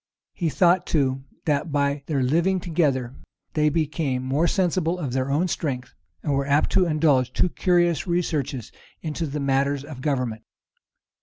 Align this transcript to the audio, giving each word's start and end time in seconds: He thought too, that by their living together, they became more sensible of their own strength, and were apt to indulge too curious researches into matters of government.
He 0.33 0.49
thought 0.49 0.87
too, 0.87 1.25
that 1.45 1.71
by 1.71 2.01
their 2.07 2.23
living 2.23 2.59
together, 2.59 3.13
they 3.53 3.69
became 3.69 4.23
more 4.23 4.47
sensible 4.47 4.97
of 4.97 5.13
their 5.13 5.29
own 5.29 5.47
strength, 5.47 5.93
and 6.23 6.33
were 6.33 6.47
apt 6.47 6.71
to 6.71 6.87
indulge 6.87 7.31
too 7.31 7.49
curious 7.49 8.07
researches 8.07 8.71
into 9.03 9.27
matters 9.39 9.83
of 9.83 10.01
government. 10.01 10.41